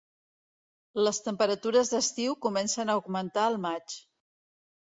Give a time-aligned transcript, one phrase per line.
[1.07, 4.01] Les temperatures d'estiu comencen a augmentar al maig.